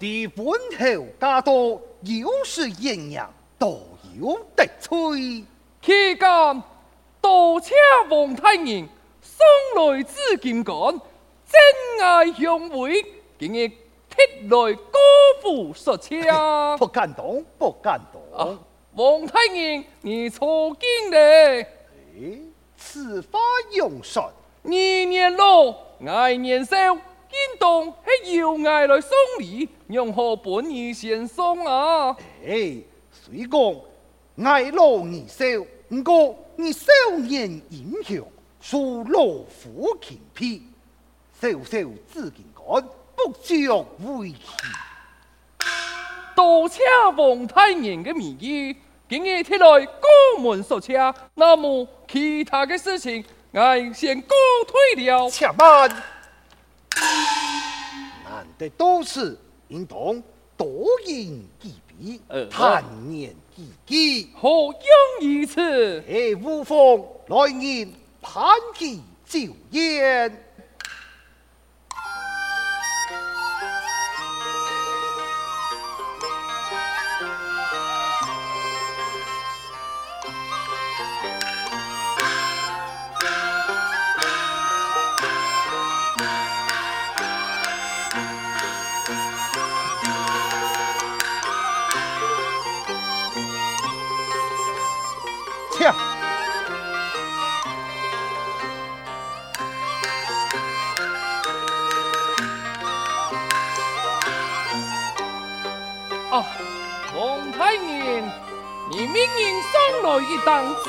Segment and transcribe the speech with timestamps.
[0.00, 3.82] 不敌本侯家多，又是艳阳，都
[4.18, 5.44] 有得吹。
[5.82, 6.62] 期间
[7.20, 7.74] 多谢
[8.08, 8.88] 王太人
[9.20, 10.74] 送来紫金杆，
[11.44, 13.04] 真爱相会，
[13.38, 13.68] 今日
[14.08, 14.98] 特来高
[15.42, 16.16] 呼说车。
[16.78, 18.48] 不敢当，不敢当。
[18.48, 18.58] 啊、
[18.94, 21.18] 王太人，你错惊了。
[21.18, 22.38] 哎，
[22.74, 23.38] 此话
[23.72, 24.22] 用神。
[24.62, 25.74] 你年老，
[26.06, 26.74] 爱年少。
[27.30, 32.16] 见动系要爱来送礼，让何本儿先送啊？
[32.44, 32.76] 哎，
[33.12, 35.44] 虽讲爱老而少，
[35.88, 38.26] 不过你少年英雄，
[38.60, 40.62] 属老夫 kind 皮，
[41.40, 42.82] 小小紫金杆，
[43.14, 43.86] 不足
[44.18, 44.38] 为奇。
[46.34, 46.82] 多谢
[47.16, 48.74] 王太人嘅名义，
[49.08, 54.34] 今日贴来高门索车，那么其他嘅事情，我先告
[54.66, 55.30] 退了。
[55.30, 55.90] 且慢。
[58.60, 60.22] 难得多事，应当
[60.54, 61.16] 多言
[61.58, 64.28] 几笔，坦言几句。
[64.34, 66.04] 何用于此？
[66.06, 68.44] 哎，无妨，来年攀
[68.74, 69.38] 旗照
[69.70, 70.44] 燕。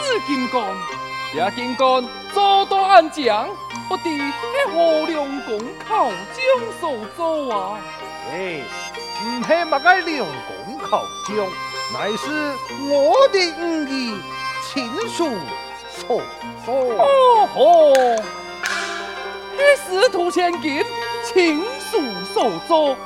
[0.00, 0.62] 紫金杆，
[1.34, 3.48] 这金杆做到安将，
[3.88, 4.32] 不敌系
[4.72, 7.78] 何良公口中所做啊？
[8.32, 8.62] 哎，
[9.24, 10.26] 唔系乜个良
[10.66, 11.36] 公口将，
[11.92, 12.56] 乃是
[12.88, 14.18] 我的五义
[14.68, 15.28] 亲属
[15.90, 16.22] 所
[16.64, 16.74] 做。
[16.98, 17.94] 哦吼，
[19.56, 20.84] 系司徒千金
[21.24, 22.00] 亲属
[22.32, 22.96] 所做。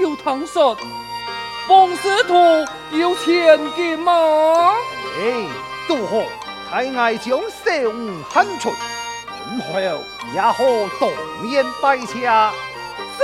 [0.00, 0.76] 有唐说，
[1.68, 2.64] 王司徒
[2.96, 4.72] 有千金吗？
[5.20, 5.46] 哎，
[5.86, 6.22] 都好，
[6.70, 8.72] 太爱将小五喊出，
[9.50, 9.78] 然后
[10.32, 10.64] 也好
[10.98, 11.10] 当
[11.42, 12.26] 面拜谢。
[13.18, 13.22] 是，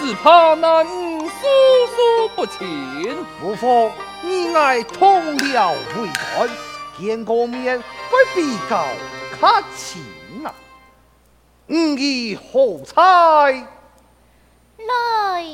[0.00, 1.46] 只怕那五叔
[1.94, 3.16] 叔不亲。
[3.40, 6.50] 无妨，你爱同了为官，
[6.98, 8.84] 见过面会比较
[9.40, 10.00] 客气
[10.44, 10.52] 啊。
[11.68, 13.64] 五义何猜？
[14.78, 15.44] 来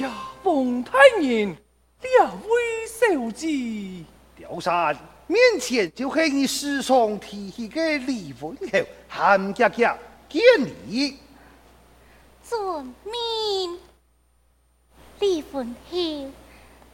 [0.00, 0.32] 了。
[1.20, 1.56] 人，
[2.00, 4.04] 两位小姐。
[4.34, 4.96] 刁山
[5.26, 9.96] 面前就系你时常提起嘅李文侯，喊家家
[10.28, 10.42] 见
[10.86, 11.18] 你。
[12.42, 13.78] 遵命，
[15.20, 16.32] 李文侯，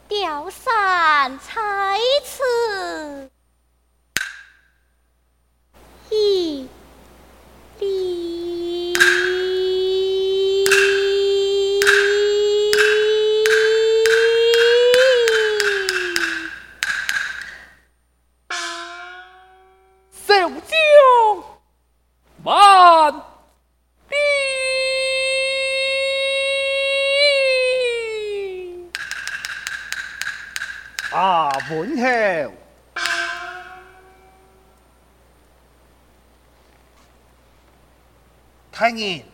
[0.07, 3.31] 刁山在此。
[6.11, 6.67] 一，
[7.79, 8.48] 李。
[31.69, 32.53] 文侯，
[38.71, 39.25] 太爷，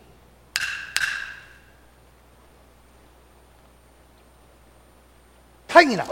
[5.68, 6.08] 太爷啦！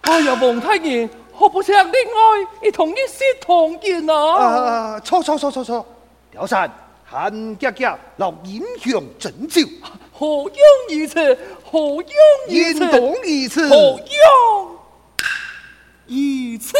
[0.00, 1.92] 哎呀，王太爷，何不请另外
[2.62, 4.98] 一同一视同仁啊？
[5.00, 5.86] 错错错错错，
[6.30, 6.72] 刁山，
[7.04, 9.60] 韩家家留英雄拯救，
[10.10, 10.56] 何用
[10.88, 11.38] 于此？
[11.70, 12.04] 何用
[12.48, 12.84] 于此？
[12.84, 13.68] 应当于此。
[13.68, 14.77] 何用？
[16.08, 16.74] 一次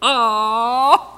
[0.00, 1.11] 啊！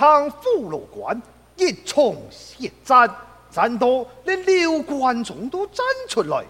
[0.00, 1.20] 文堂虎牢关
[1.56, 3.14] 一场血战，
[3.50, 6.42] 战到连刘关中都站出来，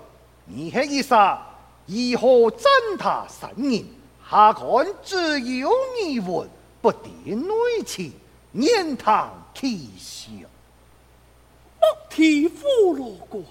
[0.45, 1.45] 你系一杀
[1.85, 3.85] 如何斩他三人？
[4.31, 5.69] 下官只有
[6.01, 6.49] 你文
[6.81, 8.13] 不敌内情，
[8.53, 10.31] 言谈其笑。
[11.81, 13.45] 莫提虎牢关，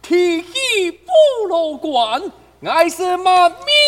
[0.00, 2.30] 提起虎牢关，
[2.62, 3.83] 爱是满面。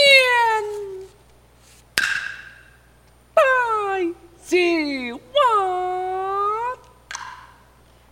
[4.56, 5.20] 九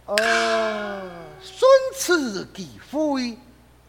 [0.05, 1.01] 万，呃，
[1.41, 1.67] 顺
[1.97, 3.39] 此机会，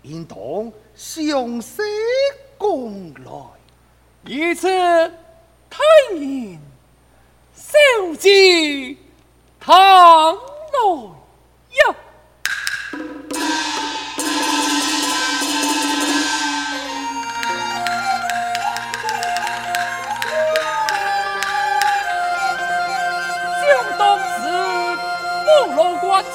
[0.04, 1.84] 应当相识
[2.58, 3.32] 共来，
[4.24, 4.70] 以此
[5.70, 6.58] 太人
[7.54, 7.78] 小
[8.18, 8.96] 姐
[9.60, 10.40] 唐来
[11.74, 11.96] 呀。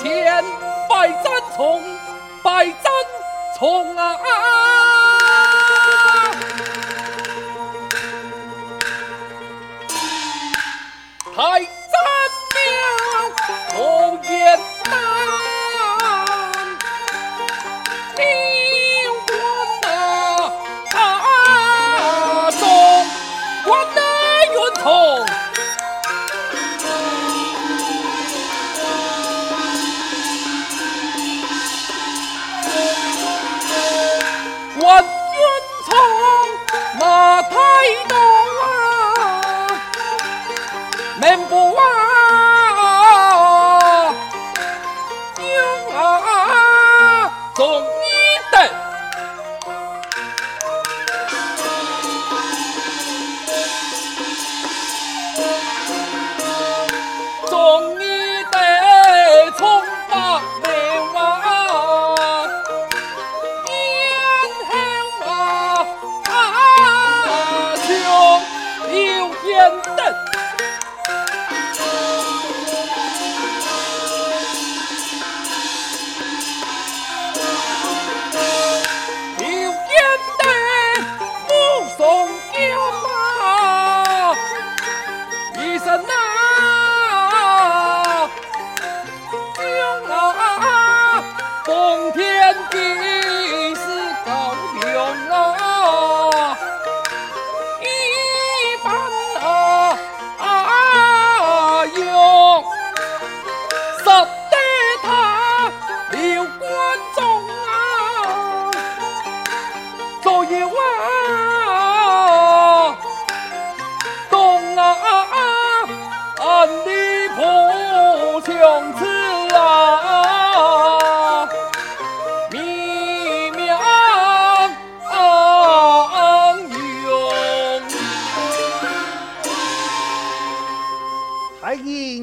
[0.03, 0.43] 千
[0.89, 1.83] 百战从，
[2.43, 2.91] 百战
[3.59, 4.17] 从啊！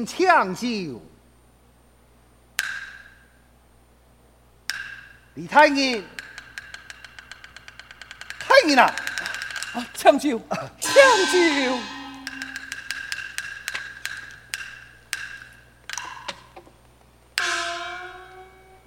[0.08, 1.00] 抢救。
[5.34, 6.02] 李太医，
[8.40, 8.82] 太医呐！
[9.74, 10.40] 啊，抢救，
[10.80, 10.94] 抢
[11.30, 11.78] 救！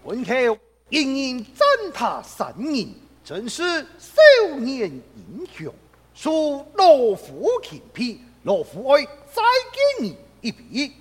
[0.04, 0.60] 文侯
[0.90, 3.64] 因因赞他三人，真是
[3.98, 4.20] 少
[4.60, 5.74] 年英雄，
[6.18, 10.98] 恕老夫钦佩，老夫爱再给你一笔。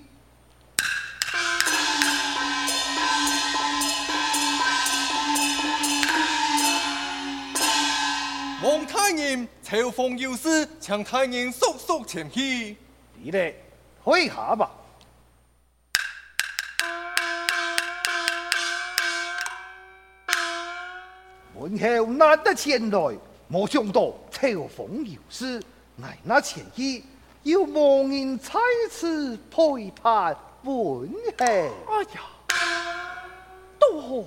[9.10, 12.76] 太爷朝奉有事，请太人速速前去。
[13.16, 13.60] 你嘞，
[14.04, 14.70] 退下吧。
[21.58, 25.60] 门后难得前来，没想到朝奉有事，
[26.00, 27.02] 挨那前去，
[27.42, 31.44] 又望人在此陪伴文侯。
[31.44, 32.20] 哎呀，
[33.76, 34.24] 多，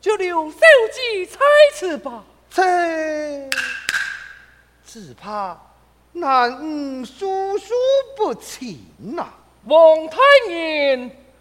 [0.00, 0.58] 就留小
[0.94, 1.38] 姐在
[1.74, 2.22] 此吧。
[2.48, 2.62] 这
[4.92, 5.58] 只怕
[6.12, 7.72] 难吾叔叔
[8.14, 9.34] 不情呐、啊。
[9.64, 10.18] 王太
[10.50, 10.96] 爷，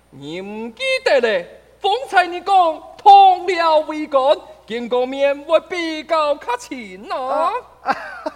[0.09, 1.61] 你唔记得嘞？
[1.81, 2.55] 方才你讲
[2.97, 4.21] 同僚为干。
[4.65, 7.51] 见过面会比较客气呐。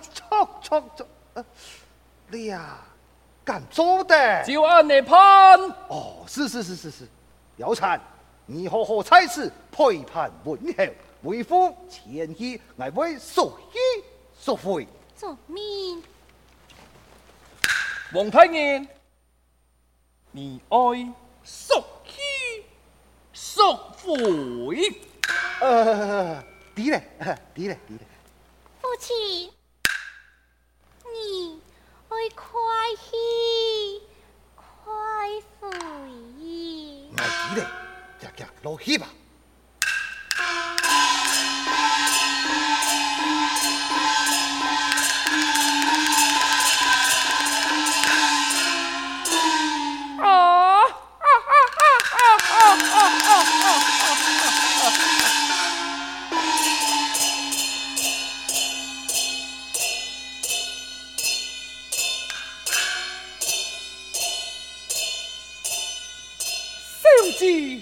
[0.02, 1.08] 错错错，
[2.28, 2.80] 你呀，
[3.46, 4.44] 敢做的？
[4.44, 5.58] 就按你判。
[5.88, 7.08] 哦，是是是是是，
[7.58, 7.98] 貂蝉，
[8.46, 10.84] 你好好在此陪伴文侯，
[11.30, 14.04] 为夫前去，来为所依
[14.38, 14.86] 所回。
[15.18, 16.04] 遵命。
[18.14, 18.86] 王太爷，
[20.32, 20.78] 你爱
[21.44, 22.66] 速去
[23.34, 25.02] 速回。
[25.62, 26.44] 呃，
[26.76, 27.04] 对嘞，
[27.56, 28.06] 对嘞，对嘞。
[28.82, 29.52] 父亲，
[31.14, 31.62] 你
[32.10, 32.46] 爱快
[32.96, 33.08] 去
[34.56, 34.64] 快
[35.60, 35.70] 回。
[37.18, 37.20] 哎，
[37.54, 37.68] 对嘞，
[38.20, 39.08] 夹夹落去吧。
[67.38, 67.76] 不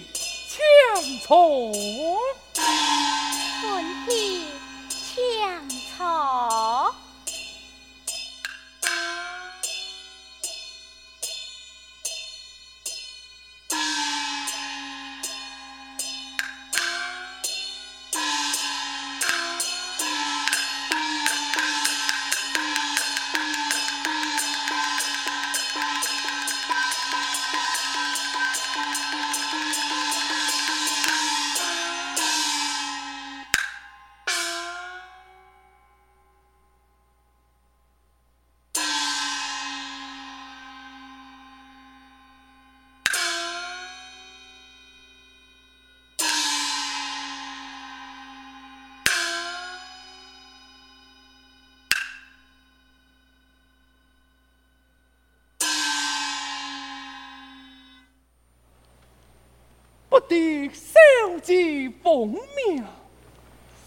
[60.28, 60.98] 敌小
[61.42, 62.84] 姐奉命，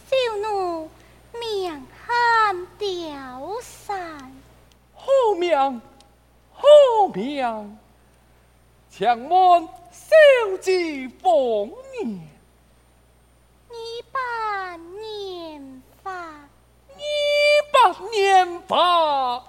[0.10, 0.89] 小奴
[1.39, 4.32] 命喊吊散，
[4.94, 5.58] 好命
[6.53, 7.77] 好命！
[8.91, 10.15] 强问小
[10.62, 12.22] 姐奉命，
[13.70, 13.75] 你
[14.12, 16.50] 把年法，
[16.96, 17.03] 你
[17.72, 19.44] 把年法。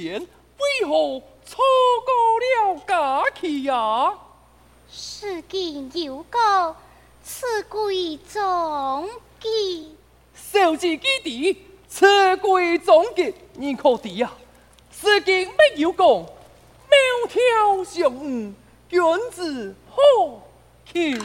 [0.00, 1.22] 为何？
[1.48, 1.62] 错
[2.04, 4.12] 过了假期呀！
[4.90, 6.76] 时间有过，
[7.22, 9.08] 此归终
[9.40, 9.48] 结。
[10.34, 11.56] 小姐记得，
[11.88, 14.32] 此归终结，你可知呀？
[14.90, 18.52] 时间没有讲，苗条相误，
[18.88, 19.00] 君
[19.30, 20.42] 子好
[20.92, 21.22] 逑。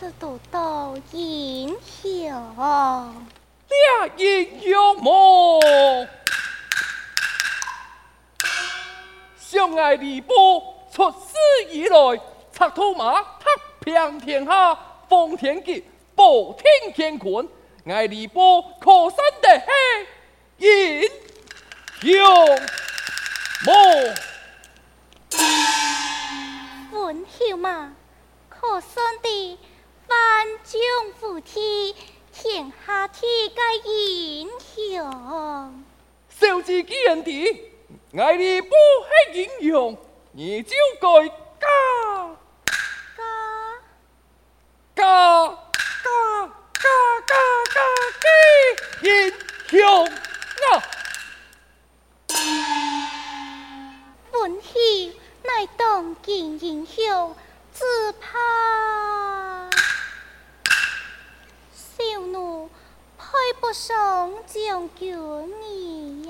[0.00, 2.30] 莫是独到英雄。
[3.68, 5.60] 俩英雄么？
[9.38, 11.36] 相爱离波，出师
[11.68, 12.18] 以来，
[12.50, 16.64] 策兔马，踏平天下，封天戟，保天
[16.96, 17.46] 乾坤，
[17.84, 19.62] 爱离波，可算得
[20.58, 21.02] 起英
[22.00, 22.58] 雄
[23.66, 24.14] 么？
[26.92, 27.92] 文秀嘛，
[28.48, 29.58] 可算的
[30.10, 30.80] 万将
[31.20, 31.94] 复天，
[32.32, 33.26] 天下第
[33.84, 35.84] 一英雄。
[36.28, 37.70] 小子既然的。
[38.18, 38.70] 爱你不
[39.30, 39.96] 系英雄，
[40.32, 41.28] 你就该
[41.60, 41.66] 嫁
[43.16, 43.22] 嫁
[44.96, 45.02] 嫁
[46.02, 46.08] 嫁
[46.74, 46.84] 嫁
[47.26, 47.34] 嫁
[47.74, 47.78] 嫁
[48.20, 49.10] 给英
[49.68, 50.68] 雄啊！
[54.32, 57.36] 本喜乃当今英雄，
[57.72, 57.84] 只
[58.20, 58.28] 怕
[61.72, 62.68] 小奴
[63.70, 65.16] 配不上将军
[65.62, 66.29] 你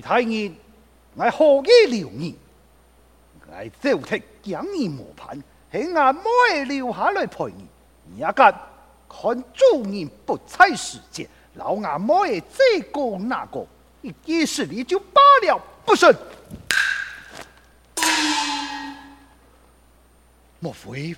[0.00, 0.52] 太爷，
[1.14, 2.36] 我何以留你？
[3.46, 5.42] 我走踢将你磨盘，
[5.72, 7.66] 系俺妹留下来陪你。
[8.04, 8.52] 你也敢
[9.08, 13.66] 看主人不猜时节，老阿妹这个那个，
[14.00, 16.06] 你几时你就罢了，不是？
[20.60, 21.14] 莫非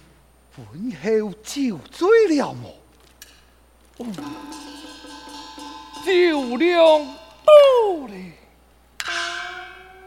[0.55, 2.71] 婚后酒醉了么？
[6.05, 8.33] 酒量多嘞。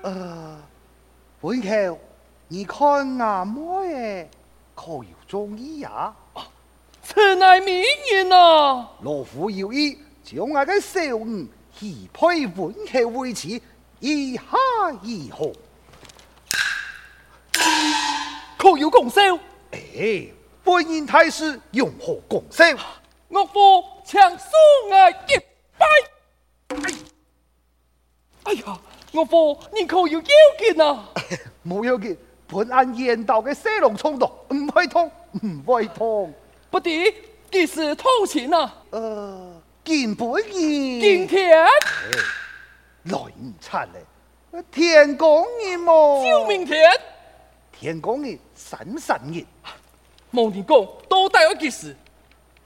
[0.03, 0.61] 呃，
[1.41, 1.99] 本口，
[2.47, 4.29] 你看阿妹
[4.75, 6.13] 可有中意呀？
[7.01, 8.91] 此乃名言啊！
[9.01, 13.61] 老夫有意将我嘅小女许配本口为妻，
[13.99, 14.43] 以下
[15.01, 15.51] 如何？
[18.63, 19.19] 可有功效？
[19.71, 20.25] 哎，
[20.63, 22.65] 本人太师用何功效？
[22.65, 24.53] 岳父请恕
[24.89, 25.37] 我一
[25.77, 25.85] 拜。
[28.43, 28.79] 哎呀，
[29.11, 31.09] 岳父，你可有要紧啊？
[31.67, 36.33] 冇要紧，本案言道嘅蛇龙冲动，唔会痛，唔会痛。
[36.71, 37.13] 不敌，
[37.51, 38.73] 既是偷情啊？
[38.91, 40.51] 呃，见本人。
[40.53, 41.67] 今天。
[43.03, 46.23] 来唔出咧，天公爷么？
[46.25, 46.89] 就明天。
[47.83, 49.43] 天公嘅神神日。
[50.31, 51.93] 望你讲，都带我几时？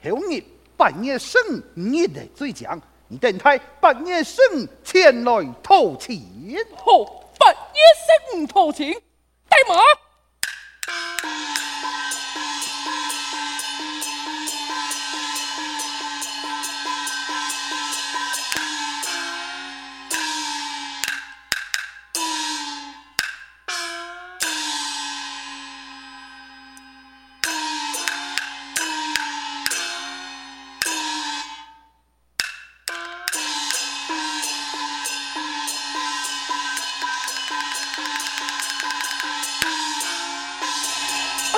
[0.04, 0.40] 后日
[0.76, 4.44] 半夜十五嚟追奖，你等待半夜生
[4.84, 6.16] 前来讨钱。
[6.76, 7.04] 好，
[7.36, 7.80] 半夜
[8.30, 8.92] 十五偷情，
[9.48, 9.74] 带马。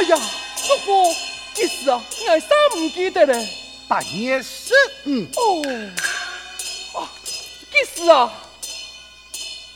[0.00, 0.16] 哎呀，
[0.56, 1.14] 叔父，
[1.52, 2.02] 几时啊？
[2.26, 3.46] 我啥唔记得嘞？
[3.86, 4.72] 半夜十
[5.04, 5.26] 五。
[5.36, 5.62] 哦，
[6.94, 7.04] 啊，
[7.70, 8.32] 几时啊？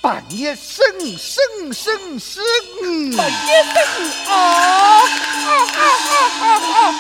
[0.01, 3.15] 半夜十五，十五，十五，十五。
[3.19, 4.33] 半夜十五啊！
[4.33, 6.95] 啊啊啊啊啊！